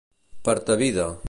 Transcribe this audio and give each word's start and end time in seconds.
Per 0.47 0.55
ta 0.71 0.79
vida. 0.83 1.07